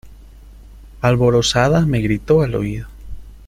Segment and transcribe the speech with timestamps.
[1.01, 2.87] alborozada me gritó al oído: